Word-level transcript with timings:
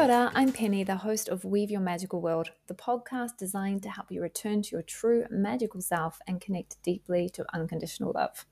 Kia 0.00 0.08
ora, 0.08 0.32
I'm 0.34 0.50
Penny, 0.50 0.82
the 0.82 0.96
host 0.96 1.28
of 1.28 1.44
Weave 1.44 1.70
Your 1.70 1.82
Magical 1.82 2.22
World, 2.22 2.52
the 2.68 2.74
podcast 2.74 3.36
designed 3.36 3.82
to 3.82 3.90
help 3.90 4.10
you 4.10 4.22
return 4.22 4.62
to 4.62 4.70
your 4.70 4.82
true 4.82 5.26
magical 5.28 5.82
self 5.82 6.20
and 6.26 6.40
connect 6.40 6.82
deeply 6.82 7.28
to 7.34 7.44
unconditional 7.52 8.12
love. 8.14 8.46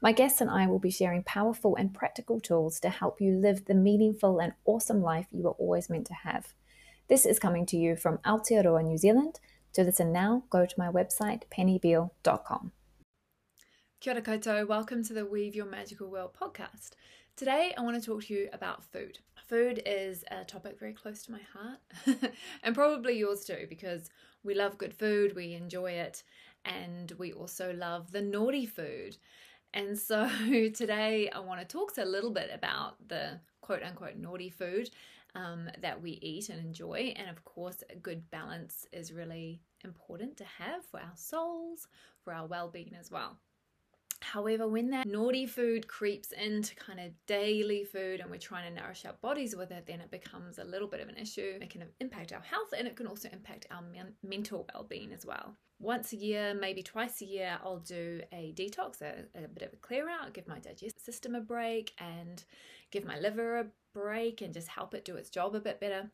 My 0.00 0.12
guests 0.12 0.40
and 0.40 0.48
I 0.48 0.68
will 0.68 0.78
be 0.78 0.92
sharing 0.92 1.24
powerful 1.24 1.74
and 1.74 1.92
practical 1.92 2.38
tools 2.38 2.78
to 2.78 2.90
help 2.90 3.20
you 3.20 3.36
live 3.36 3.64
the 3.64 3.74
meaningful 3.74 4.38
and 4.38 4.52
awesome 4.66 5.02
life 5.02 5.26
you 5.32 5.42
were 5.42 5.58
always 5.58 5.90
meant 5.90 6.06
to 6.06 6.14
have. 6.14 6.54
This 7.08 7.26
is 7.26 7.40
coming 7.40 7.66
to 7.66 7.76
you 7.76 7.96
from 7.96 8.18
Aotearoa, 8.18 8.84
New 8.84 8.96
Zealand. 8.96 9.40
To 9.72 9.82
listen 9.82 10.12
now, 10.12 10.44
go 10.48 10.64
to 10.64 10.74
my 10.78 10.88
website, 10.88 11.42
pennybeale.com. 11.50 12.70
Kia 14.00 14.12
ora 14.12 14.22
koutou, 14.22 14.68
welcome 14.68 15.02
to 15.02 15.12
the 15.12 15.26
Weave 15.26 15.56
Your 15.56 15.66
Magical 15.66 16.08
World 16.08 16.36
podcast. 16.40 16.90
Today 17.34 17.74
I 17.76 17.82
want 17.82 18.00
to 18.00 18.06
talk 18.06 18.22
to 18.26 18.34
you 18.34 18.48
about 18.52 18.84
food. 18.84 19.18
Food 19.46 19.82
is 19.84 20.24
a 20.30 20.44
topic 20.44 20.78
very 20.78 20.94
close 20.94 21.22
to 21.24 21.32
my 21.32 21.40
heart, 21.52 22.32
and 22.62 22.74
probably 22.74 23.18
yours 23.18 23.44
too, 23.44 23.66
because 23.68 24.08
we 24.42 24.54
love 24.54 24.78
good 24.78 24.94
food, 24.94 25.36
we 25.36 25.52
enjoy 25.52 25.92
it, 25.92 26.22
and 26.64 27.12
we 27.18 27.32
also 27.32 27.74
love 27.74 28.10
the 28.10 28.22
naughty 28.22 28.64
food. 28.64 29.18
And 29.74 29.98
so 29.98 30.28
today 30.74 31.28
I 31.28 31.40
want 31.40 31.60
to 31.60 31.66
talk 31.66 31.92
a 31.98 32.04
little 32.04 32.30
bit 32.30 32.50
about 32.54 32.96
the 33.08 33.40
quote 33.60 33.82
unquote 33.82 34.16
naughty 34.16 34.48
food 34.48 34.88
um, 35.34 35.68
that 35.80 36.00
we 36.00 36.12
eat 36.22 36.48
and 36.48 36.60
enjoy. 36.60 37.12
And 37.16 37.28
of 37.28 37.44
course, 37.44 37.82
a 37.90 37.96
good 37.96 38.30
balance 38.30 38.86
is 38.92 39.12
really 39.12 39.60
important 39.84 40.38
to 40.38 40.44
have 40.44 40.84
for 40.86 41.00
our 41.00 41.16
souls, 41.16 41.86
for 42.22 42.32
our 42.32 42.46
well 42.46 42.68
being 42.68 42.94
as 42.98 43.10
well. 43.10 43.36
However, 44.24 44.66
when 44.66 44.90
that 44.90 45.06
naughty 45.06 45.46
food 45.46 45.86
creeps 45.86 46.32
into 46.32 46.74
kind 46.76 46.98
of 46.98 47.12
daily 47.26 47.84
food 47.84 48.20
and 48.20 48.30
we're 48.30 48.38
trying 48.38 48.74
to 48.74 48.80
nourish 48.80 49.04
our 49.04 49.12
bodies 49.20 49.54
with 49.54 49.70
it, 49.70 49.86
then 49.86 50.00
it 50.00 50.10
becomes 50.10 50.58
a 50.58 50.64
little 50.64 50.88
bit 50.88 51.00
of 51.00 51.08
an 51.08 51.16
issue. 51.16 51.58
It 51.60 51.70
can 51.70 51.84
impact 52.00 52.32
our 52.32 52.40
health 52.40 52.72
and 52.76 52.88
it 52.88 52.96
can 52.96 53.06
also 53.06 53.28
impact 53.32 53.66
our 53.70 53.82
men- 53.82 54.14
mental 54.22 54.66
well 54.72 54.84
being 54.84 55.12
as 55.12 55.26
well. 55.26 55.54
Once 55.78 56.12
a 56.12 56.16
year, 56.16 56.54
maybe 56.54 56.82
twice 56.82 57.20
a 57.20 57.26
year, 57.26 57.58
I'll 57.62 57.80
do 57.80 58.22
a 58.32 58.54
detox, 58.56 59.02
a, 59.02 59.26
a 59.36 59.48
bit 59.48 59.68
of 59.68 59.74
a 59.74 59.76
clear 59.76 60.08
out, 60.08 60.32
give 60.32 60.48
my 60.48 60.58
digestive 60.58 61.02
system 61.02 61.34
a 61.34 61.40
break 61.40 61.92
and 61.98 62.42
give 62.90 63.04
my 63.04 63.18
liver 63.18 63.58
a 63.58 63.66
break 63.92 64.40
and 64.40 64.54
just 64.54 64.68
help 64.68 64.94
it 64.94 65.04
do 65.04 65.16
its 65.16 65.28
job 65.28 65.54
a 65.54 65.60
bit 65.60 65.80
better. 65.80 66.10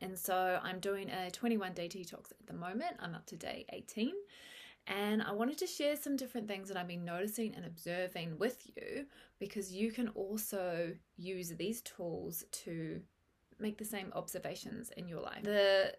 And 0.00 0.18
so 0.18 0.60
I'm 0.62 0.80
doing 0.80 1.10
a 1.10 1.30
21 1.30 1.72
day 1.72 1.88
detox 1.88 2.32
at 2.32 2.46
the 2.46 2.52
moment. 2.52 2.96
I'm 3.00 3.14
up 3.14 3.26
to 3.26 3.36
day 3.36 3.64
18. 3.72 4.12
And 4.86 5.22
I 5.22 5.32
wanted 5.32 5.58
to 5.58 5.66
share 5.66 5.96
some 5.96 6.16
different 6.16 6.46
things 6.46 6.68
that 6.68 6.76
I've 6.76 6.88
been 6.88 7.04
noticing 7.04 7.54
and 7.54 7.64
observing 7.64 8.38
with 8.38 8.70
you 8.76 9.06
because 9.38 9.72
you 9.72 9.90
can 9.90 10.08
also 10.08 10.92
use 11.16 11.50
these 11.50 11.80
tools 11.82 12.44
to 12.64 13.00
make 13.58 13.78
the 13.78 13.84
same 13.84 14.12
observations 14.14 14.90
in 14.96 15.08
your 15.08 15.20
life. 15.20 15.42
The 15.42 15.94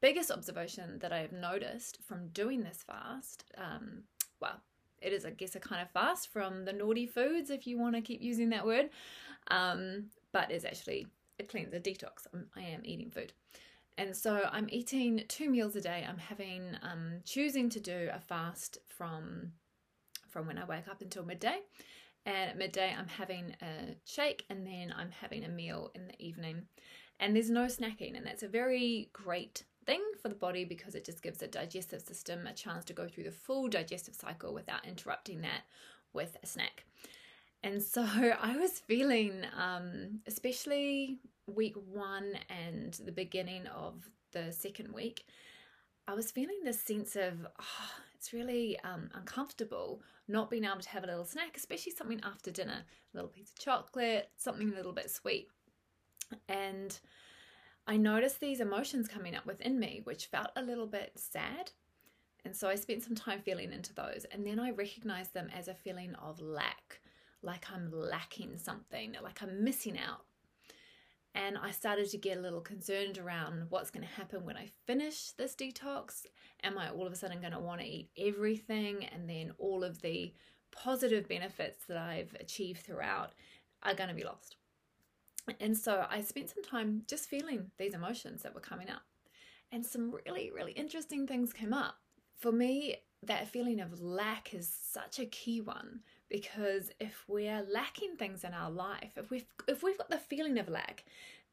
biggest 0.00 0.30
observation 0.30 0.98
that 0.98 1.12
I 1.12 1.18
have 1.18 1.32
noticed 1.32 1.98
from 2.02 2.28
doing 2.28 2.62
this 2.62 2.82
fast, 2.82 3.44
um, 3.56 4.02
well, 4.40 4.60
it 5.00 5.12
is, 5.12 5.24
I 5.24 5.30
guess, 5.30 5.54
a 5.54 5.60
kind 5.60 5.82
of 5.82 5.90
fast 5.90 6.32
from 6.32 6.64
the 6.64 6.72
naughty 6.72 7.06
foods, 7.06 7.50
if 7.50 7.66
you 7.66 7.78
want 7.78 7.94
to 7.94 8.00
keep 8.00 8.20
using 8.20 8.48
that 8.50 8.66
word, 8.66 8.90
um, 9.48 10.06
but 10.32 10.50
is 10.50 10.64
actually 10.64 11.06
a 11.38 11.44
cleanse, 11.44 11.74
a 11.74 11.80
detox. 11.80 12.26
I'm, 12.32 12.46
I 12.56 12.62
am 12.62 12.80
eating 12.84 13.10
food. 13.10 13.32
And 13.96 14.16
so 14.16 14.48
I'm 14.50 14.68
eating 14.70 15.22
two 15.28 15.48
meals 15.48 15.76
a 15.76 15.80
day. 15.80 16.04
I'm 16.08 16.18
having 16.18 16.76
um, 16.82 17.20
choosing 17.24 17.68
to 17.70 17.80
do 17.80 18.10
a 18.12 18.20
fast 18.20 18.78
from 18.88 19.52
from 20.28 20.48
when 20.48 20.58
I 20.58 20.64
wake 20.64 20.88
up 20.88 21.00
until 21.00 21.24
midday. 21.24 21.60
And 22.26 22.50
at 22.50 22.58
midday 22.58 22.92
I'm 22.98 23.06
having 23.06 23.54
a 23.62 23.94
shake 24.04 24.44
and 24.50 24.66
then 24.66 24.92
I'm 24.96 25.12
having 25.12 25.44
a 25.44 25.48
meal 25.48 25.92
in 25.94 26.08
the 26.08 26.20
evening. 26.20 26.62
And 27.20 27.36
there's 27.36 27.50
no 27.50 27.66
snacking, 27.66 28.16
and 28.16 28.26
that's 28.26 28.42
a 28.42 28.48
very 28.48 29.08
great 29.12 29.62
thing 29.86 30.02
for 30.20 30.28
the 30.28 30.34
body 30.34 30.64
because 30.64 30.96
it 30.96 31.04
just 31.04 31.22
gives 31.22 31.38
the 31.38 31.46
digestive 31.46 32.00
system 32.00 32.46
a 32.46 32.52
chance 32.52 32.84
to 32.86 32.92
go 32.92 33.06
through 33.06 33.24
the 33.24 33.30
full 33.30 33.68
digestive 33.68 34.14
cycle 34.14 34.52
without 34.52 34.84
interrupting 34.84 35.42
that 35.42 35.62
with 36.12 36.36
a 36.42 36.46
snack. 36.46 36.84
And 37.64 37.82
so 37.82 38.02
I 38.40 38.56
was 38.56 38.78
feeling, 38.78 39.42
um, 39.58 40.20
especially 40.26 41.18
week 41.46 41.74
one 41.90 42.34
and 42.48 42.92
the 43.04 43.12
beginning 43.12 43.66
of 43.66 44.08
the 44.32 44.52
second 44.52 44.92
week, 44.92 45.24
I 46.06 46.14
was 46.14 46.30
feeling 46.30 46.60
this 46.62 46.80
sense 46.80 47.16
of, 47.16 47.46
oh, 47.58 47.90
it's 48.14 48.34
really 48.34 48.78
um, 48.84 49.08
uncomfortable 49.14 50.02
not 50.28 50.50
being 50.50 50.64
able 50.64 50.80
to 50.80 50.88
have 50.90 51.04
a 51.04 51.06
little 51.06 51.24
snack, 51.24 51.56
especially 51.56 51.92
something 51.92 52.20
after 52.22 52.50
dinner, 52.50 52.82
a 52.82 53.16
little 53.16 53.30
piece 53.30 53.50
of 53.50 53.58
chocolate, 53.58 54.30
something 54.36 54.70
a 54.70 54.76
little 54.76 54.92
bit 54.92 55.10
sweet. 55.10 55.48
And 56.48 56.98
I 57.86 57.96
noticed 57.96 58.40
these 58.40 58.60
emotions 58.60 59.08
coming 59.08 59.34
up 59.34 59.46
within 59.46 59.78
me, 59.78 60.02
which 60.04 60.26
felt 60.26 60.48
a 60.56 60.62
little 60.62 60.86
bit 60.86 61.12
sad. 61.16 61.70
And 62.44 62.54
so 62.54 62.68
I 62.68 62.74
spent 62.74 63.02
some 63.02 63.14
time 63.14 63.40
feeling 63.40 63.72
into 63.72 63.94
those. 63.94 64.26
And 64.30 64.46
then 64.46 64.60
I 64.60 64.70
recognized 64.70 65.32
them 65.32 65.48
as 65.56 65.68
a 65.68 65.74
feeling 65.74 66.14
of 66.16 66.40
lack 66.40 67.00
like 67.44 67.66
I'm 67.72 67.90
lacking 67.92 68.56
something, 68.56 69.14
like 69.22 69.42
I'm 69.42 69.62
missing 69.62 69.98
out. 69.98 70.24
And 71.36 71.58
I 71.58 71.72
started 71.72 72.08
to 72.10 72.16
get 72.16 72.38
a 72.38 72.40
little 72.40 72.60
concerned 72.60 73.18
around 73.18 73.66
what's 73.68 73.90
going 73.90 74.06
to 74.06 74.14
happen 74.14 74.44
when 74.44 74.56
I 74.56 74.70
finish 74.86 75.32
this 75.32 75.56
detox. 75.56 76.26
Am 76.62 76.78
I 76.78 76.90
all 76.90 77.06
of 77.06 77.12
a 77.12 77.16
sudden 77.16 77.40
going 77.40 77.52
to 77.52 77.58
want 77.58 77.80
to 77.80 77.86
eat 77.86 78.10
everything? 78.16 79.04
And 79.12 79.28
then 79.28 79.52
all 79.58 79.82
of 79.82 80.00
the 80.00 80.32
positive 80.70 81.28
benefits 81.28 81.86
that 81.86 81.96
I've 81.96 82.36
achieved 82.38 82.82
throughout 82.82 83.32
are 83.82 83.94
going 83.94 84.10
to 84.10 84.14
be 84.14 84.24
lost. 84.24 84.56
And 85.60 85.76
so 85.76 86.06
I 86.08 86.20
spent 86.20 86.50
some 86.50 86.62
time 86.62 87.02
just 87.08 87.28
feeling 87.28 87.70
these 87.78 87.94
emotions 87.94 88.42
that 88.42 88.54
were 88.54 88.60
coming 88.60 88.88
up. 88.88 89.02
And 89.72 89.84
some 89.84 90.14
really, 90.24 90.52
really 90.54 90.72
interesting 90.72 91.26
things 91.26 91.52
came 91.52 91.74
up. 91.74 91.96
For 92.38 92.52
me, 92.52 92.96
that 93.24 93.48
feeling 93.48 93.80
of 93.80 94.00
lack 94.00 94.54
is 94.54 94.68
such 94.68 95.18
a 95.18 95.26
key 95.26 95.60
one 95.60 96.00
because 96.34 96.90
if 96.98 97.22
we're 97.28 97.62
lacking 97.72 98.16
things 98.16 98.42
in 98.42 98.52
our 98.52 98.68
life 98.68 99.12
if 99.16 99.30
we've 99.30 99.46
if 99.68 99.84
we've 99.84 99.98
got 99.98 100.10
the 100.10 100.18
feeling 100.18 100.58
of 100.58 100.68
lack 100.68 101.04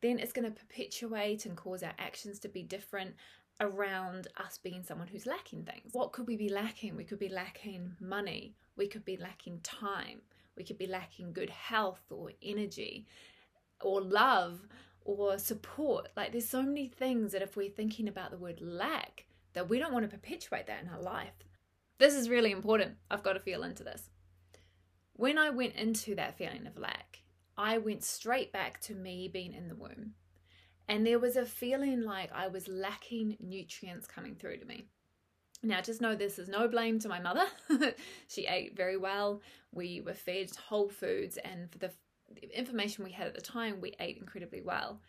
then 0.02 0.18
it's 0.18 0.34
going 0.34 0.44
to 0.44 0.60
perpetuate 0.60 1.46
and 1.46 1.56
cause 1.56 1.84
our 1.84 1.94
actions 2.00 2.40
to 2.40 2.50
be 2.50 2.64
different 2.64 3.14
around 3.60 4.28
us 4.38 4.58
being 4.58 4.82
someone 4.84 5.08
who's 5.08 5.28
lacking 5.28 5.64
things. 5.64 5.94
What 5.94 6.12
could 6.12 6.26
we 6.26 6.36
be 6.36 6.50
lacking? 6.50 6.98
We 6.98 7.04
could 7.04 7.20
be 7.20 7.30
lacking 7.30 7.96
money. 8.00 8.56
We 8.76 8.88
could 8.88 9.06
be 9.06 9.18
lacking 9.18 9.60
time. 9.62 10.22
We 10.58 10.64
could 10.64 10.80
be 10.80 10.88
lacking 10.88 11.34
good 11.34 11.52
health 11.52 12.02
or 12.10 12.32
energy 12.42 13.06
or 13.80 14.02
love 14.02 14.68
or 15.06 15.38
support. 15.38 16.10
Like 16.18 16.32
there's 16.32 16.50
so 16.50 16.64
many 16.64 16.88
things 16.88 17.34
that 17.34 17.44
if 17.44 17.56
we're 17.56 17.70
thinking 17.70 18.08
about 18.08 18.32
the 18.32 18.38
word 18.38 18.60
lack 18.62 19.26
that 19.54 19.70
we 19.70 19.78
don't 19.78 19.94
want 19.94 20.10
to 20.10 20.18
perpetuate 20.18 20.66
that 20.66 20.82
in 20.82 20.90
our 20.90 21.02
life. 21.02 21.46
This 22.00 22.16
is 22.16 22.30
really 22.30 22.52
important. 22.52 22.96
I've 23.12 23.22
got 23.22 23.34
to 23.34 23.40
feel 23.40 23.62
into 23.62 23.84
this 23.84 24.10
when 25.14 25.38
I 25.38 25.50
went 25.50 25.76
into 25.76 26.16
that 26.16 26.38
feeling 26.38 26.68
of 26.68 26.78
lack, 26.78 27.22
I 27.58 27.78
went 27.78 28.04
straight 28.04 28.52
back 28.52 28.80
to 28.82 28.96
me 28.96 29.28
being 29.28 29.54
in 29.54 29.68
the 29.68 29.76
womb. 29.76 30.14
And 30.88 31.06
there 31.06 31.20
was 31.20 31.38
a 31.38 31.46
feeling 31.46 32.02
like 32.02 32.32
I 32.34 32.48
was 32.48 32.68
lacking 32.68 33.38
nutrients 33.40 34.08
coming 34.08 34.36
through 34.36 34.58
to 34.58 34.66
me. 34.66 34.86
Now, 35.64 35.80
just 35.80 36.02
know 36.02 36.16
this 36.16 36.40
is 36.40 36.50
no 36.50 36.68
blame 36.68 37.00
to 37.00 37.10
my 37.10 37.20
mother. 37.20 37.46
she 38.28 38.48
ate 38.48 38.76
very 38.76 38.98
well. 38.98 39.42
We 39.72 40.02
were 40.02 40.16
fed 40.16 40.50
whole 40.56 40.90
foods, 40.90 41.38
and 41.38 41.72
for 41.72 41.78
the 41.78 41.92
information 42.52 43.04
we 43.04 43.12
had 43.12 43.28
at 43.28 43.36
the 43.36 43.42
time, 43.42 43.80
we 43.80 43.94
ate 44.00 44.18
incredibly 44.18 44.62
well. 44.62 45.00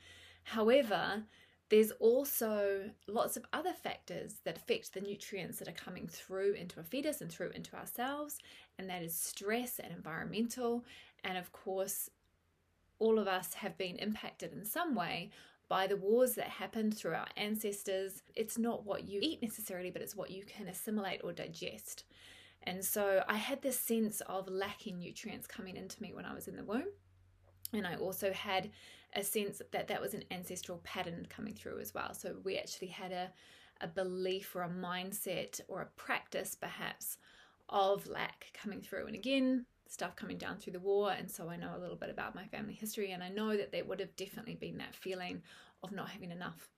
However, 0.45 1.23
there's 1.73 1.91
also 1.93 2.91
lots 3.07 3.39
of 3.39 3.47
other 3.55 3.73
factors 3.73 4.35
that 4.45 4.59
affect 4.59 4.93
the 4.93 5.01
nutrients 5.01 5.59
that 5.59 5.69
are 5.69 5.73
coming 5.73 6.07
through 6.07 6.53
into 6.53 6.79
a 6.79 6.83
fetus 6.83 7.23
and 7.23 7.33
through 7.33 7.49
into 7.55 7.75
ourselves, 7.75 8.37
and 8.79 8.91
that 8.91 9.03
is 9.03 9.15
stress 9.15 9.79
and 9.79 9.91
environmental. 9.91 10.85
And 11.25 11.39
of 11.39 11.51
course, 11.51 12.11
all 12.99 13.19
of 13.19 13.27
us 13.27 13.55
have 13.55 13.79
been 13.79 13.97
impacted 13.97 14.53
in 14.53 14.67
some 14.67 14.95
way 14.95 15.31
by 15.71 15.87
the 15.87 15.97
wars 15.97 16.35
that 16.35 16.49
happened 16.49 16.95
through 16.95 17.15
our 17.15 17.29
ancestors. 17.39 18.23
It's 18.35 18.59
not 18.59 18.85
what 18.85 19.09
you 19.09 19.21
eat 19.23 19.41
necessarily, 19.41 19.91
but 19.91 20.03
it's 20.03 20.15
what 20.15 20.31
you 20.31 20.45
can 20.45 20.69
assimilate 20.69 21.23
or 21.25 21.33
digest. 21.33 22.05
And 22.65 22.85
so 22.85 23.25
I 23.27 23.39
had 23.39 23.63
this 23.63 23.81
sense 23.81 24.21
of 24.27 24.47
lacking 24.47 24.99
nutrients 24.99 25.47
coming 25.47 25.79
into 25.79 26.03
me 26.03 26.13
when 26.13 26.27
I 26.27 26.35
was 26.35 26.49
in 26.49 26.57
the 26.57 26.65
womb. 26.65 26.89
And 27.73 27.87
I 27.87 27.95
also 27.95 28.31
had 28.31 28.69
a 29.15 29.23
sense 29.23 29.61
that 29.73 29.89
that 29.89 30.01
was 30.01 30.15
an 30.15 30.25
ancestral 30.31 30.79
pattern 30.85 31.27
coming 31.29 31.55
through 31.55 31.81
as 31.81 31.95
well. 31.95 32.15
So 32.15 32.37
we 32.45 32.57
actually 32.57 32.89
had 32.89 33.13
a, 33.13 33.31
a 33.81 33.87
belief 33.87 34.55
or 34.55 34.63
a 34.63 34.69
mindset 34.69 35.61
or 35.69 35.83
a 35.83 36.01
practice 36.01 36.57
perhaps 36.59 37.19
of 37.69 38.07
lack 38.07 38.47
coming 38.55 38.81
through. 38.81 39.07
And 39.07 39.15
again, 39.15 39.67
stuff 39.89 40.17
coming 40.17 40.39
down 40.39 40.57
through 40.57 40.73
the 40.73 40.81
war. 40.81 41.13
And 41.13 41.31
so 41.31 41.49
I 41.49 41.57
know 41.57 41.75
a 41.77 41.81
little 41.81 41.97
bit 41.97 42.11
about 42.11 42.35
my 42.35 42.47
family 42.47 42.75
history. 42.75 43.13
And 43.13 43.23
I 43.23 43.29
know 43.29 43.57
that 43.57 43.73
there 43.73 43.85
would 43.85 44.01
have 44.01 44.17
definitely 44.17 44.55
been 44.55 44.79
that 44.79 44.97
feeling 44.97 45.43
of 45.83 45.93
not 45.93 46.09
having 46.09 46.31
enough. 46.31 46.69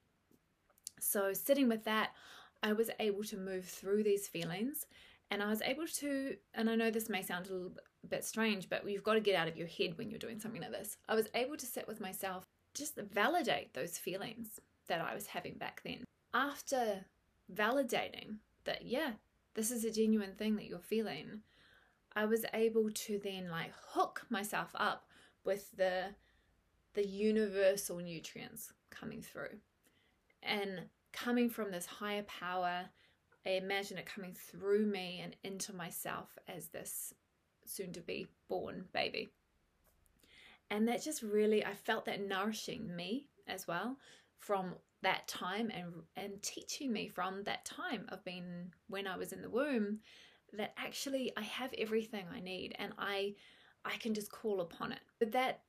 So 0.99 1.33
sitting 1.33 1.69
with 1.69 1.85
that, 1.85 2.11
I 2.63 2.73
was 2.73 2.91
able 2.99 3.23
to 3.25 3.37
move 3.37 3.67
through 3.67 4.03
these 4.03 4.27
feelings 4.27 4.87
and 5.31 5.43
I 5.43 5.49
was 5.49 5.63
able 5.63 5.87
to, 5.87 6.37
and 6.55 6.71
I 6.71 6.75
know 6.75 6.91
this 6.91 7.09
may 7.09 7.23
sound 7.23 7.47
a 7.47 7.53
little 7.53 7.73
bit 8.09 8.25
strange, 8.25 8.69
but 8.69 8.89
you've 8.89 9.03
got 9.03 9.15
to 9.15 9.21
get 9.21 9.35
out 9.35 9.49
of 9.49 9.57
your 9.57 9.67
head 9.67 9.97
when 9.97 10.11
you're 10.11 10.19
doing 10.19 10.39
something 10.39 10.61
like 10.61 10.73
this. 10.73 10.97
I 11.09 11.15
was 11.15 11.29
able 11.35 11.57
to 11.57 11.67
sit 11.67 11.89
with 11.89 12.01
myself 12.01 12.45
just 12.75 12.97
validate 12.97 13.73
those 13.73 13.99
feelings 13.99 14.61
that 14.89 15.01
I 15.01 15.15
was 15.15 15.29
having 15.29 15.55
back 15.55 15.81
then. 15.85 16.05
After 16.35 17.05
validating 17.53 18.39
that, 18.65 18.85
yeah, 18.85 19.13
this 19.55 19.71
is 19.71 19.85
a 19.85 19.91
genuine 19.91 20.35
thing 20.37 20.57
that 20.57 20.67
you're 20.67 20.81
feeling, 20.81 21.43
I 22.15 22.27
was 22.27 22.45
able 22.53 22.91
to 22.91 23.21
then 23.23 23.49
like 23.49 23.73
hook 23.91 24.23
myself 24.29 24.71
up 24.75 25.07
with 25.45 25.71
the 25.77 26.15
the 26.95 27.07
universal 27.07 27.99
nutrients 27.99 28.73
coming 28.91 29.21
through. 29.21 29.59
And 30.43 30.83
coming 31.13 31.51
from 31.51 31.73
this 31.73 31.87
higher 31.87 32.23
power, 32.23 32.87
I 33.47 33.51
imagine 33.51 33.99
it 33.99 34.07
coming 34.07 34.35
through 34.35 34.87
me 34.87 35.21
and 35.23 35.37
into 35.45 35.75
myself 35.75 36.39
as 36.49 36.69
this 36.69 37.13
soon 37.67 37.93
to 37.93 38.01
be 38.01 38.27
born 38.49 38.85
baby. 38.93 39.31
And 40.71 40.89
that 40.89 41.03
just 41.03 41.23
really, 41.23 41.65
I 41.65 41.75
felt 41.75 42.07
that 42.07 42.27
nourishing 42.27 42.95
me 42.95 43.29
as 43.47 43.67
well 43.67 43.99
from 44.39 44.75
that 45.03 45.29
time 45.29 45.71
and 45.71 45.93
and 46.17 46.43
teaching 46.43 46.91
me 46.91 47.09
from 47.09 47.45
that 47.45 47.65
time 47.65 48.07
of 48.09 48.25
being 48.25 48.73
when 48.89 49.07
I 49.07 49.17
was 49.17 49.33
in 49.33 49.43
the 49.43 49.51
womb 49.51 50.01
that 50.55 50.73
actually 50.79 51.31
I 51.37 51.43
have 51.43 51.75
everything 51.77 52.25
I 52.33 52.41
need 52.41 52.75
and 52.79 52.93
I 52.99 53.35
I 53.85 53.97
can 53.99 54.15
just 54.15 54.33
call 54.33 54.61
upon 54.61 54.93
it. 54.93 55.01
But 55.19 55.33
that 55.33 55.61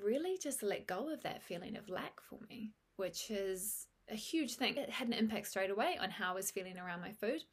really 0.00 0.38
just 0.40 0.62
let 0.62 0.86
go 0.86 1.12
of 1.12 1.22
that 1.24 1.42
feeling 1.42 1.76
of 1.76 1.88
lack 1.88 2.20
for 2.20 2.38
me, 2.48 2.70
which 2.96 3.30
is 3.30 3.88
a 4.10 4.14
huge 4.14 4.54
thing. 4.54 4.76
It 4.76 4.90
had 4.90 5.08
an 5.08 5.14
impact 5.14 5.48
straight 5.48 5.70
away 5.70 5.98
on 6.00 6.10
how 6.10 6.32
I 6.32 6.34
was 6.34 6.50
feeling 6.50 6.78
around 6.78 7.00
my 7.00 7.12
food. 7.12 7.44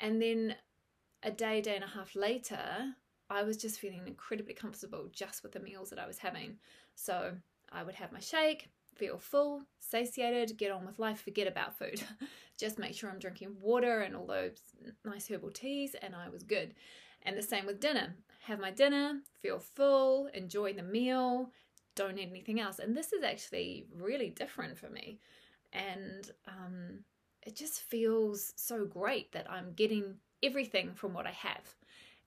And 0.00 0.20
then 0.20 0.56
a 1.22 1.30
day, 1.30 1.60
day 1.60 1.74
and 1.74 1.84
a 1.84 1.88
half 1.88 2.14
later, 2.14 2.94
I 3.30 3.42
was 3.42 3.56
just 3.56 3.80
feeling 3.80 4.02
incredibly 4.06 4.54
comfortable 4.54 5.08
just 5.12 5.42
with 5.42 5.52
the 5.52 5.60
meals 5.60 5.90
that 5.90 5.98
I 5.98 6.06
was 6.06 6.18
having. 6.18 6.58
So 6.94 7.32
I 7.72 7.82
would 7.82 7.94
have 7.94 8.12
my 8.12 8.20
shake, 8.20 8.68
feel 8.94 9.18
full, 9.18 9.62
satiated, 9.80 10.56
get 10.56 10.70
on 10.70 10.86
with 10.86 10.98
life, 10.98 11.22
forget 11.22 11.46
about 11.46 11.78
food. 11.78 12.02
just 12.58 12.78
make 12.78 12.94
sure 12.94 13.10
I'm 13.10 13.18
drinking 13.18 13.56
water 13.60 14.00
and 14.02 14.14
all 14.14 14.26
those 14.26 14.58
nice 15.04 15.28
herbal 15.28 15.50
teas, 15.50 15.96
and 16.00 16.14
I 16.14 16.28
was 16.28 16.42
good. 16.42 16.74
And 17.22 17.36
the 17.36 17.42
same 17.42 17.66
with 17.66 17.80
dinner. 17.80 18.14
Have 18.42 18.60
my 18.60 18.70
dinner, 18.70 19.20
feel 19.40 19.58
full, 19.58 20.28
enjoy 20.34 20.74
the 20.74 20.82
meal, 20.82 21.50
don't 21.94 22.16
need 22.16 22.28
anything 22.28 22.60
else. 22.60 22.78
And 22.78 22.96
this 22.96 23.12
is 23.12 23.22
actually 23.22 23.86
really 23.96 24.28
different 24.28 24.76
for 24.76 24.90
me. 24.90 25.20
And 25.74 26.30
um, 26.48 27.04
it 27.42 27.56
just 27.56 27.82
feels 27.82 28.52
so 28.56 28.86
great 28.86 29.32
that 29.32 29.50
I'm 29.50 29.72
getting 29.74 30.16
everything 30.42 30.92
from 30.94 31.12
what 31.12 31.26
I 31.26 31.32
have. 31.32 31.74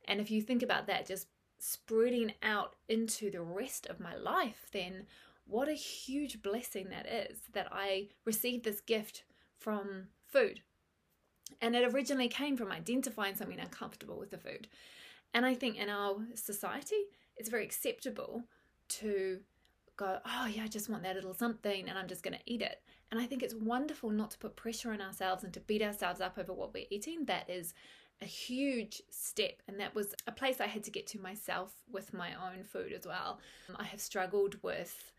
And 0.07 0.19
if 0.19 0.29
you 0.29 0.41
think 0.41 0.61
about 0.63 0.87
that, 0.87 1.07
just 1.07 1.27
spreading 1.59 2.33
out 2.43 2.75
into 2.87 3.31
the 3.31 3.41
rest 3.41 3.87
of 3.87 3.99
my 3.99 4.15
life, 4.15 4.67
then 4.71 5.05
what 5.45 5.69
a 5.69 5.73
huge 5.73 6.41
blessing 6.41 6.89
that 6.89 7.07
is 7.07 7.39
that 7.53 7.67
I 7.71 8.09
received 8.25 8.65
this 8.65 8.81
gift 8.81 9.23
from 9.57 10.07
food. 10.25 10.61
And 11.61 11.75
it 11.75 11.93
originally 11.93 12.27
came 12.27 12.57
from 12.57 12.71
identifying 12.71 13.35
something 13.35 13.59
uncomfortable 13.59 14.19
with 14.19 14.31
the 14.31 14.37
food. 14.37 14.67
And 15.33 15.45
I 15.45 15.53
think 15.53 15.77
in 15.77 15.89
our 15.89 16.17
society, 16.35 17.05
it's 17.37 17.49
very 17.49 17.63
acceptable 17.63 18.43
to 18.89 19.39
go, 19.97 20.19
oh, 20.25 20.47
yeah, 20.47 20.63
I 20.63 20.67
just 20.67 20.89
want 20.89 21.03
that 21.03 21.15
little 21.15 21.33
something 21.33 21.89
and 21.89 21.97
I'm 21.97 22.07
just 22.07 22.23
going 22.23 22.35
to 22.35 22.43
eat 22.45 22.61
it. 22.61 22.81
And 23.11 23.19
I 23.19 23.25
think 23.25 23.43
it's 23.43 23.55
wonderful 23.55 24.09
not 24.09 24.31
to 24.31 24.37
put 24.37 24.55
pressure 24.55 24.91
on 24.91 25.01
ourselves 25.01 25.43
and 25.43 25.53
to 25.53 25.59
beat 25.61 25.81
ourselves 25.81 26.21
up 26.21 26.37
over 26.37 26.53
what 26.53 26.73
we're 26.73 26.85
eating. 26.89 27.25
That 27.25 27.49
is 27.49 27.73
a 28.21 28.25
huge 28.25 29.01
step. 29.09 29.61
And 29.67 29.79
that 29.79 29.95
was 29.95 30.15
a 30.27 30.31
place 30.31 30.61
I 30.61 30.67
had 30.67 30.83
to 30.85 30.91
get 30.91 31.07
to 31.07 31.19
myself 31.19 31.73
with 31.91 32.13
my 32.13 32.29
own 32.33 32.63
food 32.63 32.93
as 32.93 33.05
well. 33.05 33.39
I 33.75 33.83
have 33.83 33.99
struggled 33.99 34.61
with 34.61 35.11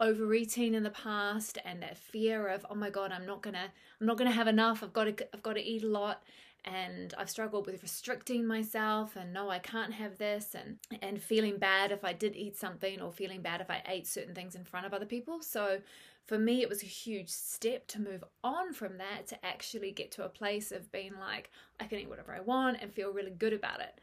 overeating 0.00 0.74
in 0.74 0.82
the 0.84 0.90
past 0.90 1.58
and 1.64 1.82
that 1.82 1.96
fear 1.96 2.46
of 2.46 2.64
oh 2.70 2.74
my 2.74 2.88
god 2.88 3.10
i'm 3.10 3.26
not 3.26 3.42
gonna 3.42 3.66
i'm 4.00 4.06
not 4.06 4.16
gonna 4.16 4.30
have 4.30 4.46
enough 4.46 4.80
i've 4.84 4.92
got 4.92 5.04
to 5.04 5.26
i've 5.34 5.42
got 5.42 5.54
to 5.54 5.60
eat 5.60 5.82
a 5.82 5.88
lot 5.88 6.22
and 6.64 7.14
i've 7.18 7.30
struggled 7.30 7.66
with 7.66 7.82
restricting 7.82 8.46
myself 8.46 9.16
and 9.16 9.32
no 9.32 9.50
i 9.50 9.58
can't 9.58 9.94
have 9.94 10.18
this 10.18 10.54
and 10.54 10.78
and 11.02 11.22
feeling 11.22 11.58
bad 11.58 11.92
if 11.92 12.04
i 12.04 12.12
did 12.12 12.36
eat 12.36 12.56
something 12.56 13.00
or 13.00 13.12
feeling 13.12 13.40
bad 13.40 13.60
if 13.60 13.70
i 13.70 13.82
ate 13.86 14.06
certain 14.06 14.34
things 14.34 14.54
in 14.54 14.64
front 14.64 14.86
of 14.86 14.92
other 14.92 15.06
people 15.06 15.40
so 15.40 15.78
for 16.26 16.38
me 16.38 16.62
it 16.62 16.68
was 16.68 16.82
a 16.82 16.86
huge 16.86 17.28
step 17.28 17.86
to 17.86 18.00
move 18.00 18.24
on 18.42 18.72
from 18.72 18.98
that 18.98 19.26
to 19.26 19.46
actually 19.46 19.90
get 19.90 20.10
to 20.10 20.24
a 20.24 20.28
place 20.28 20.72
of 20.72 20.92
being 20.92 21.12
like 21.18 21.50
i 21.80 21.84
can 21.84 21.98
eat 21.98 22.08
whatever 22.08 22.34
i 22.34 22.40
want 22.40 22.76
and 22.80 22.92
feel 22.92 23.12
really 23.12 23.30
good 23.30 23.52
about 23.52 23.80
it 23.80 24.00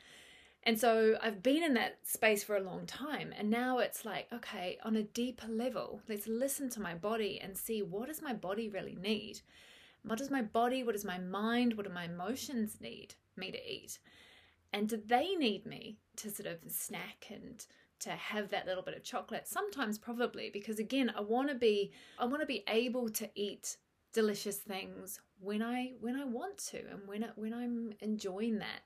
and 0.66 0.80
so 0.80 1.16
I've 1.22 1.44
been 1.44 1.63
in 1.63 1.75
that 1.75 2.00
space 2.04 2.44
for 2.44 2.58
a 2.58 2.63
long 2.63 2.88
time. 2.88 3.34
And 3.38 3.51
now 3.51 3.78
it's 3.78 4.04
like, 4.04 4.28
okay, 4.34 4.80
on 4.84 4.96
a 4.96 5.04
deeper 5.04 5.48
level, 5.48 6.01
let's 6.10 6.28
listen 6.28 6.69
to 6.72 6.81
my 6.81 6.96
body 6.96 7.40
and 7.42 7.56
see 7.56 7.84
what 7.84 8.08
does 8.08 8.22
my 8.22 8.34
body 8.34 8.68
really 8.68 8.98
need? 9.00 9.42
What 10.06 10.19
does 10.19 10.30
my 10.30 10.44
body, 10.44 10.84
what 10.84 10.94
does 10.94 11.06
my 11.06 11.18
mind, 11.18 11.74
what 11.74 11.88
do 11.88 11.92
my 11.92 12.06
emotions 12.06 12.78
need 12.80 13.16
me 13.36 13.52
to 13.52 13.57
eat? 13.57 13.98
And 14.72 14.88
do 14.88 15.02
they 15.04 15.36
need 15.36 15.66
me 15.66 15.98
to 16.18 16.30
sort 16.30 16.48
of 16.48 16.60
snack 16.68 17.28
and 17.31 17.66
to 18.02 18.12
have 18.12 18.50
that 18.50 18.68
little 18.68 18.84
bit 18.84 18.96
of 18.96 19.04
chocolate? 19.04 19.48
Sometimes 19.48 19.98
probably, 19.98 20.52
because 20.52 20.78
again, 20.78 21.12
I 21.18 21.22
want 21.22 21.50
to 21.50 21.56
be 21.56 21.92
I 22.19 22.25
want 22.25 22.42
to 22.42 22.46
be 22.46 22.63
able 22.68 23.10
to 23.10 23.30
eat 23.36 23.78
delicious 24.13 24.57
things 24.57 25.19
when 25.40 25.63
I 25.63 25.94
when 26.00 26.16
I 26.16 26.25
want 26.25 26.58
to 26.69 26.80
and 26.92 27.08
when 27.08 27.25
when 27.36 27.54
I'm 27.54 27.94
enjoying 28.00 28.60
that. 28.60 28.81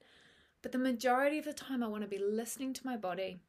But 0.62 0.72
the 0.72 0.77
majority 0.77 1.39
of 1.39 1.45
the 1.45 1.54
time, 1.54 1.83
I 1.83 1.88
want 1.88 2.04
to 2.04 2.10
be 2.10 2.19
listening 2.19 2.74
to 2.74 2.86
my 2.86 2.95
body. 2.95 3.39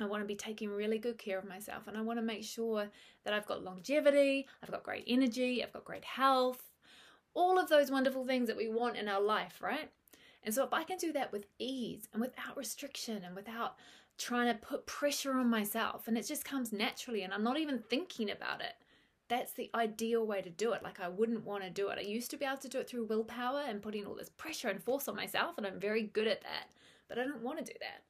I 0.00 0.04
want 0.04 0.22
to 0.22 0.26
be 0.26 0.36
taking 0.36 0.68
really 0.68 0.98
good 0.98 1.18
care 1.18 1.38
of 1.38 1.48
myself 1.48 1.86
and 1.86 1.96
I 1.96 2.02
want 2.02 2.18
to 2.18 2.22
make 2.22 2.44
sure 2.44 2.88
that 3.24 3.32
I've 3.32 3.46
got 3.46 3.64
longevity, 3.64 4.46
I've 4.62 4.70
got 4.70 4.82
great 4.82 5.04
energy, 5.06 5.64
I've 5.64 5.72
got 5.72 5.86
great 5.86 6.04
health, 6.04 6.62
all 7.36 7.58
of 7.58 7.68
those 7.68 7.90
wonderful 7.90 8.24
things 8.24 8.48
that 8.48 8.56
we 8.56 8.68
want 8.68 8.96
in 8.96 9.08
our 9.08 9.20
life, 9.20 9.60
right? 9.60 9.90
And 10.42 10.54
so 10.54 10.64
if 10.64 10.72
I 10.72 10.82
can 10.82 10.96
do 10.96 11.12
that 11.12 11.32
with 11.32 11.46
ease 11.58 12.08
and 12.12 12.20
without 12.20 12.56
restriction 12.56 13.22
and 13.24 13.36
without 13.36 13.76
trying 14.18 14.46
to 14.52 14.58
put 14.58 14.86
pressure 14.86 15.34
on 15.34 15.50
myself 15.50 16.08
and 16.08 16.16
it 16.16 16.26
just 16.26 16.44
comes 16.44 16.72
naturally 16.72 17.22
and 17.22 17.34
I'm 17.34 17.44
not 17.44 17.58
even 17.58 17.78
thinking 17.78 18.30
about 18.30 18.60
it, 18.60 18.72
that's 19.28 19.52
the 19.52 19.70
ideal 19.74 20.26
way 20.26 20.40
to 20.40 20.50
do 20.50 20.72
it. 20.72 20.82
Like, 20.82 21.00
I 21.00 21.08
wouldn't 21.08 21.44
want 21.44 21.64
to 21.64 21.70
do 21.70 21.88
it. 21.88 21.98
I 21.98 22.02
used 22.02 22.30
to 22.30 22.36
be 22.36 22.44
able 22.44 22.58
to 22.58 22.68
do 22.68 22.78
it 22.78 22.88
through 22.88 23.06
willpower 23.06 23.64
and 23.66 23.82
putting 23.82 24.06
all 24.06 24.14
this 24.14 24.30
pressure 24.30 24.68
and 24.68 24.82
force 24.82 25.08
on 25.08 25.16
myself, 25.16 25.58
and 25.58 25.66
I'm 25.66 25.80
very 25.80 26.04
good 26.04 26.28
at 26.28 26.42
that. 26.42 26.70
But 27.08 27.18
I 27.18 27.24
don't 27.24 27.42
want 27.42 27.58
to 27.58 27.64
do 27.64 27.76
that. 27.80 28.04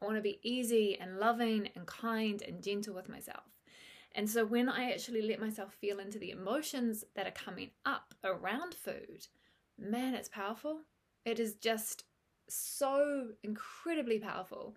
I 0.00 0.04
want 0.06 0.16
to 0.16 0.22
be 0.22 0.40
easy 0.42 0.98
and 0.98 1.18
loving 1.18 1.68
and 1.76 1.86
kind 1.86 2.42
and 2.42 2.62
gentle 2.62 2.94
with 2.94 3.08
myself. 3.08 3.44
And 4.14 4.28
so, 4.28 4.44
when 4.44 4.68
I 4.68 4.90
actually 4.90 5.22
let 5.22 5.40
myself 5.40 5.72
feel 5.74 5.98
into 5.98 6.18
the 6.18 6.30
emotions 6.30 7.04
that 7.14 7.26
are 7.26 7.30
coming 7.32 7.70
up 7.86 8.14
around 8.24 8.74
food, 8.74 9.26
man, 9.78 10.14
it's 10.14 10.28
powerful. 10.28 10.80
It 11.24 11.38
is 11.40 11.54
just 11.54 12.04
so 12.48 13.28
incredibly 13.42 14.18
powerful 14.18 14.76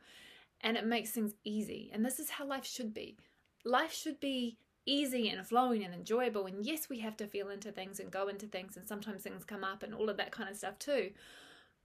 and 0.62 0.78
it 0.78 0.86
makes 0.86 1.12
things 1.12 1.34
easy. 1.44 1.92
And 1.94 2.06
this 2.06 2.20
is 2.20 2.30
how 2.30 2.46
life 2.46 2.66
should 2.66 2.94
be. 2.94 3.18
Life 3.64 3.94
should 3.94 4.20
be 4.20 4.58
easy 4.86 5.30
and 5.30 5.46
flowing 5.46 5.84
and 5.84 5.94
enjoyable. 5.94 6.46
And 6.46 6.66
yes, 6.66 6.90
we 6.90 7.00
have 7.00 7.18
to 7.18 7.28
feel 7.28 7.50
into 7.50 7.72
things 7.72 8.00
and 8.00 8.12
go 8.12 8.28
into 8.28 8.48
things, 8.48 8.78
and 8.78 8.88
sometimes 8.88 9.24
things 9.24 9.44
come 9.44 9.64
up 9.64 9.84
and 9.84 9.94
all 9.94 10.10
of 10.10 10.18
that 10.18 10.32
kind 10.32 10.50
of 10.50 10.56
stuff 10.56 10.80
too. 10.80 11.12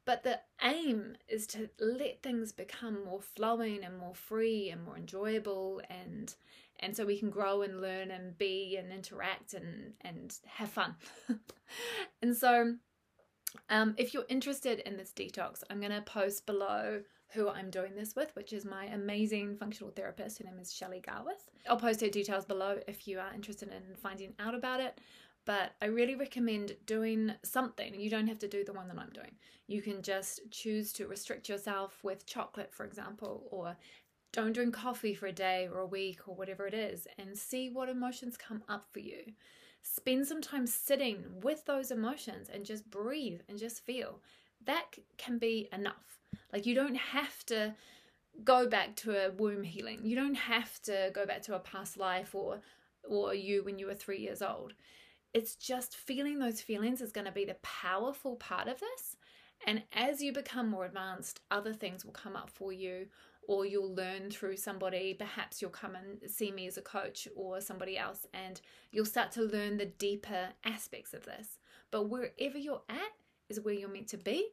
But 0.06 0.22
the 0.22 0.40
aim 0.62 1.16
is 1.28 1.46
to 1.48 1.70
let 1.78 2.22
things 2.22 2.52
become 2.52 3.04
more 3.04 3.20
flowing 3.20 3.84
and 3.84 3.98
more 3.98 4.14
free 4.14 4.70
and 4.70 4.82
more 4.82 4.96
enjoyable 4.96 5.82
and 5.88 6.34
and 6.82 6.96
so 6.96 7.04
we 7.04 7.18
can 7.18 7.28
grow 7.28 7.60
and 7.60 7.82
learn 7.82 8.10
and 8.10 8.36
be 8.38 8.76
and 8.78 8.92
interact 8.92 9.54
and 9.54 9.92
and 10.00 10.34
have 10.46 10.70
fun. 10.70 10.94
and 12.22 12.36
so 12.36 12.74
um, 13.68 13.94
if 13.98 14.14
you're 14.14 14.24
interested 14.28 14.80
in 14.80 14.96
this 14.96 15.12
detox, 15.12 15.62
I'm 15.68 15.80
going 15.80 15.92
to 15.92 16.02
post 16.02 16.46
below 16.46 17.02
who 17.32 17.48
I'm 17.48 17.70
doing 17.70 17.94
this 17.94 18.16
with, 18.16 18.34
which 18.34 18.52
is 18.52 18.64
my 18.64 18.86
amazing 18.86 19.56
functional 19.56 19.92
therapist. 19.92 20.38
Her 20.38 20.44
name 20.44 20.58
is 20.58 20.72
Shelley 20.72 21.00
Garwith. 21.00 21.48
I'll 21.68 21.76
post 21.76 22.00
her 22.00 22.08
details 22.08 22.44
below 22.44 22.78
if 22.88 23.06
you 23.06 23.18
are 23.20 23.32
interested 23.34 23.68
in 23.68 23.94
finding 23.96 24.34
out 24.38 24.54
about 24.54 24.80
it. 24.80 24.98
But 25.46 25.72
I 25.82 25.86
really 25.86 26.14
recommend 26.14 26.76
doing 26.86 27.32
something. 27.42 27.98
You 27.98 28.10
don't 28.10 28.28
have 28.28 28.38
to 28.40 28.48
do 28.48 28.62
the 28.62 28.72
one 28.72 28.88
that 28.88 28.98
I'm 28.98 29.10
doing. 29.10 29.32
You 29.66 29.82
can 29.82 30.02
just 30.02 30.40
choose 30.50 30.92
to 30.94 31.06
restrict 31.06 31.48
yourself 31.48 31.98
with 32.02 32.26
chocolate, 32.26 32.72
for 32.72 32.84
example, 32.84 33.48
or 33.50 33.76
don't 34.32 34.52
drink 34.52 34.74
coffee 34.74 35.14
for 35.14 35.26
a 35.26 35.32
day 35.32 35.68
or 35.72 35.80
a 35.80 35.86
week 35.86 36.28
or 36.28 36.34
whatever 36.34 36.66
it 36.66 36.74
is, 36.74 37.08
and 37.18 37.36
see 37.36 37.68
what 37.68 37.88
emotions 37.88 38.36
come 38.36 38.62
up 38.68 38.86
for 38.92 39.00
you. 39.00 39.32
Spend 39.82 40.26
some 40.26 40.42
time 40.42 40.66
sitting 40.66 41.24
with 41.42 41.64
those 41.64 41.90
emotions 41.90 42.48
and 42.52 42.64
just 42.64 42.90
breathe 42.90 43.40
and 43.48 43.58
just 43.58 43.84
feel. 43.84 44.20
That 44.66 44.84
can 45.16 45.38
be 45.38 45.68
enough. 45.72 46.20
Like, 46.52 46.66
you 46.66 46.74
don't 46.74 46.96
have 46.96 47.44
to 47.46 47.74
go 48.44 48.68
back 48.68 48.94
to 48.96 49.26
a 49.26 49.32
womb 49.32 49.62
healing. 49.62 50.00
You 50.04 50.16
don't 50.16 50.34
have 50.34 50.80
to 50.82 51.10
go 51.14 51.26
back 51.26 51.42
to 51.42 51.54
a 51.54 51.60
past 51.60 51.96
life 51.96 52.34
or 52.34 52.60
or 53.08 53.34
you 53.34 53.64
when 53.64 53.78
you 53.78 53.86
were 53.86 53.94
3 53.94 54.18
years 54.18 54.42
old. 54.42 54.74
It's 55.32 55.54
just 55.54 55.96
feeling 55.96 56.38
those 56.38 56.60
feelings 56.60 57.00
is 57.00 57.12
going 57.12 57.26
to 57.26 57.32
be 57.32 57.44
the 57.44 57.56
powerful 57.62 58.36
part 58.36 58.68
of 58.68 58.80
this. 58.80 59.16
And 59.66 59.82
as 59.92 60.22
you 60.22 60.32
become 60.32 60.68
more 60.68 60.86
advanced, 60.86 61.40
other 61.50 61.72
things 61.72 62.04
will 62.04 62.12
come 62.12 62.34
up 62.34 62.50
for 62.50 62.72
you 62.72 63.06
or 63.50 63.66
you'll 63.66 63.94
learn 63.94 64.30
through 64.30 64.56
somebody. 64.56 65.12
Perhaps 65.12 65.60
you'll 65.60 65.72
come 65.72 65.96
and 65.96 66.30
see 66.30 66.52
me 66.52 66.66
as 66.68 66.76
a 66.76 66.82
coach 66.82 67.26
or 67.34 67.60
somebody 67.60 67.98
else, 67.98 68.24
and 68.32 68.60
you'll 68.92 69.04
start 69.04 69.32
to 69.32 69.42
learn 69.42 69.76
the 69.76 69.86
deeper 69.86 70.50
aspects 70.64 71.12
of 71.12 71.24
this. 71.24 71.58
But 71.90 72.08
wherever 72.08 72.58
you're 72.58 72.82
at 72.88 73.10
is 73.48 73.60
where 73.60 73.74
you're 73.74 73.88
meant 73.88 74.06
to 74.08 74.18
be. 74.18 74.50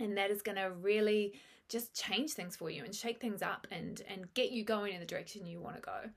And 0.00 0.16
that 0.16 0.30
is 0.30 0.40
going 0.40 0.56
to 0.56 0.70
really 0.70 1.34
just 1.68 1.94
change 1.94 2.32
things 2.32 2.56
for 2.56 2.70
you 2.70 2.84
and 2.84 2.94
shake 2.94 3.20
things 3.20 3.42
up 3.42 3.66
and, 3.70 4.00
and 4.08 4.32
get 4.32 4.50
you 4.50 4.64
going 4.64 4.94
in 4.94 5.00
the 5.00 5.06
direction 5.06 5.44
you 5.44 5.60
want 5.60 5.76
to 5.76 5.82
go. 5.82 6.10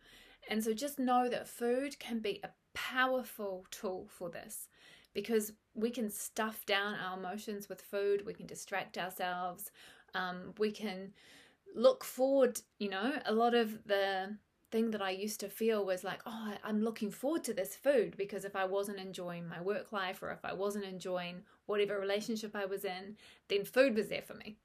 And 0.50 0.64
so 0.64 0.74
just 0.74 1.00
know 1.00 1.28
that 1.28 1.48
food 1.48 2.00
can 2.00 2.20
be 2.20 2.40
a 2.44 2.50
powerful 2.88 3.66
tool 3.72 4.08
for 4.10 4.30
this 4.30 4.70
because 5.14 5.54
we 5.74 5.90
can 5.90 6.10
stuff 6.10 6.66
down 6.66 6.96
our 6.96 7.18
emotions 7.18 7.68
with 7.68 7.82
food, 7.82 8.26
we 8.26 8.34
can 8.34 8.46
distract 8.46 8.98
ourselves, 8.98 9.72
um, 10.14 10.54
we 10.58 10.72
can 10.72 11.14
look 11.76 12.04
forward. 12.04 12.62
You 12.80 12.90
know, 12.90 13.14
a 13.26 13.34
lot 13.34 13.54
of 13.54 13.86
the 13.86 14.38
thing 14.72 14.92
that 14.92 15.02
I 15.02 15.10
used 15.12 15.40
to 15.40 15.50
feel 15.50 15.86
was 15.86 16.04
like, 16.04 16.22
oh, 16.26 16.54
I'm 16.64 16.84
looking 16.84 17.12
forward 17.12 17.44
to 17.46 17.54
this 17.54 17.76
food 17.76 18.16
because 18.18 18.46
if 18.46 18.56
I 18.56 18.66
wasn't 18.66 19.00
enjoying 19.00 19.48
my 19.48 19.62
work 19.62 19.92
life 19.92 20.22
or 20.22 20.32
if 20.32 20.46
I 20.46 20.54
wasn't 20.54 20.86
enjoying 20.86 21.44
whatever 21.66 22.00
relationship 22.00 22.56
I 22.56 22.66
was 22.66 22.86
in, 22.86 23.18
then 23.48 23.66
food 23.66 23.96
was 23.96 24.10
there 24.10 24.22
for 24.22 24.36
me. 24.36 24.58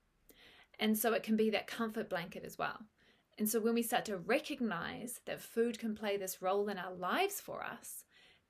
And 0.79 0.99
so 0.99 1.13
it 1.15 1.23
can 1.23 1.37
be 1.37 1.51
that 1.51 1.67
comfort 1.67 2.11
blanket 2.11 2.45
as 2.45 2.59
well. 2.59 2.81
And 3.39 3.49
so 3.49 3.61
when 3.61 3.75
we 3.75 3.83
start 3.83 4.05
to 4.07 4.17
recognize 4.17 5.21
that 5.25 5.41
food 5.41 5.79
can 5.79 5.95
play 5.95 6.17
this 6.17 6.41
role 6.41 6.69
in 6.69 6.79
our 6.79 6.93
lives 6.93 7.41
for 7.41 7.65
us, 7.65 8.04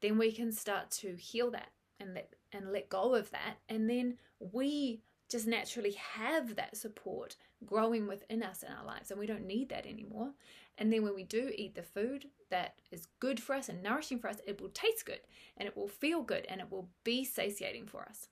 then 0.05 0.19
we 0.19 0.31
can 0.31 0.53
start 0.53 0.91
to 0.91 1.17
heal 1.17 1.51
that 1.53 1.71
and 1.99 2.15
let 2.15 2.35
and 2.53 2.73
let 2.73 2.89
go 2.89 3.15
of 3.15 3.31
that. 3.31 3.57
And 3.69 3.89
then 3.89 4.19
we 4.39 5.01
just 5.29 5.47
naturally 5.47 5.93
have 5.93 6.55
that 6.57 6.77
support 6.77 7.37
growing 7.65 8.07
within 8.07 8.43
us 8.43 8.63
in 8.63 8.69
our 8.71 8.85
lives 8.85 9.11
and 9.11 9.19
we 9.19 9.27
don't 9.27 9.47
need 9.47 9.71
that 9.71 9.87
anymore. 9.87 10.31
And 10.77 10.93
then 10.93 11.03
when 11.03 11.15
we 11.15 11.25
do 11.25 11.51
eat 11.57 11.75
the 11.75 11.83
food 11.83 12.27
that 12.51 12.75
is 12.93 13.07
good 13.21 13.41
for 13.41 13.55
us 13.55 13.69
and 13.69 13.83
nourishing 13.83 14.19
for 14.19 14.29
us 14.29 14.37
it 14.47 14.61
will 14.61 14.69
taste 14.69 15.07
good 15.07 15.21
and 15.57 15.67
it 15.67 15.77
will 15.77 15.89
feel 15.89 16.23
good 16.23 16.47
and 16.49 16.61
it 16.61 16.71
will 16.71 16.89
be 17.03 17.25
satiating 17.25 17.87
for 17.87 18.03
us. 18.03 18.29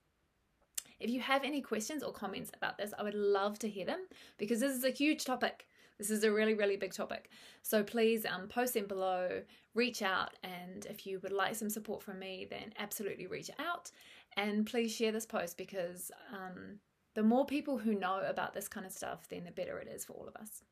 If 1.01 1.11
you 1.11 1.21
have 1.21 1.43
any 1.43 1.61
questions 1.61 2.03
or 2.05 2.13
comments 2.13 2.53
about 2.55 2.79
this 2.79 2.95
i 2.97 3.03
would 3.03 3.15
love 3.15 3.59
to 3.61 3.69
hear 3.69 3.87
them 3.87 4.07
because 4.39 4.61
this 4.61 4.77
is 4.77 4.85
a 4.85 4.91
huge 4.91 5.25
topic 5.25 5.67
this 5.99 6.11
is 6.11 6.25
a 6.25 6.33
really, 6.33 6.55
really 6.55 6.77
big 6.77 6.93
topic. 6.93 7.31
So 7.63 7.83
please 7.83 8.27
um, 8.27 8.49
post 8.49 8.75
them 8.75 8.87
below, 8.87 9.43
reach 9.75 10.03
out, 10.03 10.31
and 10.43 10.87
if 10.87 11.07
you 11.07 11.21
would 11.21 11.33
like 11.33 11.55
some 11.55 11.71
support 11.71 12.03
from 12.03 12.19
me, 12.19 12.47
then 12.49 12.73
absolutely 12.79 13.27
reach 13.27 13.51
out. 13.59 13.91
And 14.37 14.67
please 14.67 14.95
share 14.95 15.13
this 15.13 15.27
post 15.27 15.57
because 15.57 16.11
um, 16.33 16.79
the 17.15 17.23
more 17.23 17.45
people 17.45 17.79
who 17.79 17.95
know 17.95 18.23
about 18.27 18.55
this 18.55 18.69
kind 18.69 18.87
of 18.87 18.93
stuff, 18.93 19.29
then 19.29 19.45
the 19.45 19.51
better 19.51 19.79
it 19.79 19.89
is 19.89 20.05
for 20.05 20.15
all 20.15 20.29
of 20.29 20.37
us. 20.37 20.63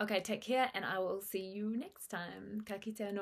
Okay, 0.00 0.20
take 0.20 0.42
care, 0.42 0.70
and 0.74 0.84
I 0.84 0.98
will 0.98 1.20
see 1.20 1.42
you 1.42 1.76
next 1.76 2.08
time. 2.08 2.62
Ka 2.66 2.74
kite 2.78 3.14